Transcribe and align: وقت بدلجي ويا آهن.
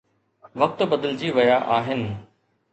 وقت 0.55 0.83
بدلجي 0.83 1.31
ويا 1.31 1.77
آهن. 1.79 2.17